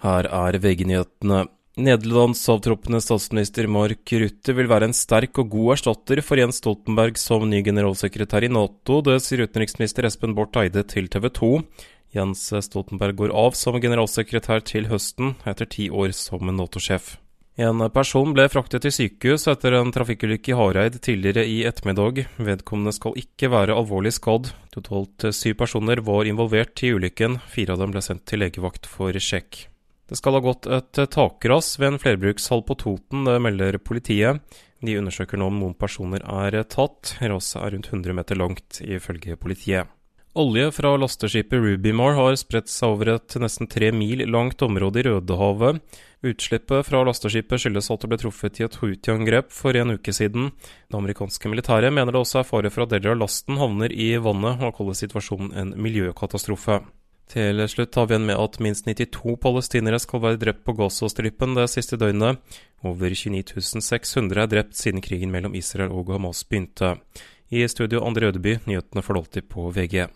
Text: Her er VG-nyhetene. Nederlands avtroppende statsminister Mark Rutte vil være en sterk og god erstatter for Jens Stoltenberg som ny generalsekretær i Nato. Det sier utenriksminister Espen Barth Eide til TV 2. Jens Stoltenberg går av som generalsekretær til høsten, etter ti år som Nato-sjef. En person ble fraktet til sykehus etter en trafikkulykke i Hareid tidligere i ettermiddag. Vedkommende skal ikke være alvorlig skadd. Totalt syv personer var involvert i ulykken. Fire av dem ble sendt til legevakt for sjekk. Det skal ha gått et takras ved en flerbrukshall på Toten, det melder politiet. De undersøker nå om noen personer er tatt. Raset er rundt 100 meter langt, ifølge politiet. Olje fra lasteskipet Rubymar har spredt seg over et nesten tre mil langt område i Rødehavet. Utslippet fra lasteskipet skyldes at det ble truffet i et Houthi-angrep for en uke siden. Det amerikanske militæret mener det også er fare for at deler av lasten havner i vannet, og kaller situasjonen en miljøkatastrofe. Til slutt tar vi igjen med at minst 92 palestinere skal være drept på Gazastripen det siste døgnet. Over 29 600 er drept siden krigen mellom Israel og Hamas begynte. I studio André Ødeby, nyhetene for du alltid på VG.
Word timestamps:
Her 0.00 0.28
er 0.28 0.56
VG-nyhetene. 0.60 1.44
Nederlands 1.80 2.42
avtroppende 2.50 2.98
statsminister 3.00 3.68
Mark 3.70 4.10
Rutte 4.10 4.54
vil 4.56 4.68
være 4.68 4.88
en 4.90 4.96
sterk 4.96 5.38
og 5.40 5.52
god 5.52 5.76
erstatter 5.76 6.20
for 6.24 6.40
Jens 6.40 6.58
Stoltenberg 6.60 7.20
som 7.20 7.46
ny 7.48 7.62
generalsekretær 7.64 8.44
i 8.44 8.50
Nato. 8.52 8.98
Det 9.06 9.20
sier 9.22 9.44
utenriksminister 9.46 10.08
Espen 10.08 10.34
Barth 10.36 10.60
Eide 10.60 10.84
til 10.88 11.08
TV 11.12 11.30
2. 11.38 11.50
Jens 12.16 12.48
Stoltenberg 12.66 13.16
går 13.20 13.34
av 13.36 13.56
som 13.56 13.78
generalsekretær 13.80 14.64
til 14.66 14.90
høsten, 14.90 15.36
etter 15.46 15.68
ti 15.70 15.88
år 15.92 16.12
som 16.16 16.48
Nato-sjef. 16.48 17.14
En 17.60 17.82
person 17.92 18.30
ble 18.32 18.46
fraktet 18.48 18.86
til 18.86 18.94
sykehus 18.94 19.44
etter 19.52 19.76
en 19.76 19.90
trafikkulykke 19.92 20.54
i 20.54 20.56
Hareid 20.56 20.96
tidligere 21.04 21.44
i 21.44 21.58
ettermiddag. 21.68 22.22
Vedkommende 22.40 22.94
skal 22.96 23.18
ikke 23.20 23.50
være 23.52 23.76
alvorlig 23.76 24.14
skadd. 24.16 24.52
Totalt 24.72 25.28
syv 25.36 25.58
personer 25.60 26.00
var 26.06 26.30
involvert 26.30 26.80
i 26.86 26.94
ulykken. 26.96 27.36
Fire 27.52 27.76
av 27.76 27.84
dem 27.84 27.92
ble 27.92 28.04
sendt 28.06 28.24
til 28.30 28.42
legevakt 28.42 28.88
for 28.88 29.12
sjekk. 29.12 29.66
Det 30.10 30.18
skal 30.18 30.34
ha 30.34 30.42
gått 30.42 30.66
et 30.66 30.98
takras 31.14 31.76
ved 31.78 31.92
en 31.92 32.00
flerbrukshall 32.02 32.64
på 32.66 32.74
Toten, 32.80 33.22
det 33.28 33.36
melder 33.38 33.78
politiet. 33.78 34.42
De 34.82 34.96
undersøker 34.98 35.38
nå 35.38 35.46
om 35.52 35.60
noen 35.60 35.76
personer 35.78 36.24
er 36.26 36.56
tatt. 36.66 37.14
Raset 37.22 37.60
er 37.60 37.76
rundt 37.76 37.92
100 37.92 38.16
meter 38.18 38.40
langt, 38.40 38.80
ifølge 38.82 39.38
politiet. 39.38 39.86
Olje 40.34 40.68
fra 40.74 40.92
lasteskipet 40.98 41.62
Rubymar 41.62 42.14
har 42.18 42.36
spredt 42.38 42.70
seg 42.70 42.92
over 42.92 43.08
et 43.16 43.34
nesten 43.42 43.70
tre 43.70 43.88
mil 43.94 44.22
langt 44.30 44.62
område 44.62 45.02
i 45.02 45.06
Rødehavet. 45.08 45.80
Utslippet 46.26 46.86
fra 46.86 47.00
lasteskipet 47.06 47.62
skyldes 47.62 47.90
at 47.90 48.02
det 48.02 48.10
ble 48.10 48.18
truffet 48.20 48.60
i 48.60 48.66
et 48.66 48.78
Houthi-angrep 48.82 49.50
for 49.54 49.78
en 49.78 49.94
uke 49.94 50.14
siden. 50.14 50.52
Det 50.90 50.98
amerikanske 50.98 51.50
militæret 51.50 51.94
mener 51.94 52.14
det 52.14 52.22
også 52.22 52.42
er 52.42 52.50
fare 52.50 52.70
for 52.70 52.86
at 52.86 52.94
deler 52.94 53.14
av 53.14 53.22
lasten 53.24 53.58
havner 53.62 53.94
i 53.94 54.12
vannet, 54.22 54.62
og 54.62 54.74
kaller 54.78 54.98
situasjonen 54.98 55.54
en 55.54 55.74
miljøkatastrofe. 55.78 56.82
Til 57.30 57.62
slutt 57.70 57.92
tar 57.94 58.08
vi 58.08 58.16
igjen 58.16 58.26
med 58.26 58.40
at 58.42 58.56
minst 58.58 58.88
92 58.88 59.36
palestinere 59.38 60.00
skal 60.02 60.22
være 60.24 60.40
drept 60.40 60.64
på 60.66 60.74
Gazastripen 60.80 61.54
det 61.54 61.68
siste 61.70 61.98
døgnet. 62.00 62.40
Over 62.82 63.14
29 63.14 63.62
600 63.86 64.42
er 64.42 64.50
drept 64.50 64.74
siden 64.74 65.04
krigen 65.04 65.30
mellom 65.30 65.54
Israel 65.54 65.94
og 65.94 66.10
Hamas 66.10 66.42
begynte. 66.42 66.96
I 67.54 67.62
studio 67.70 68.02
André 68.02 68.32
Ødeby, 68.32 68.56
nyhetene 68.66 69.02
for 69.02 69.14
du 69.14 69.22
alltid 69.22 69.46
på 69.50 69.70
VG. 69.70 70.08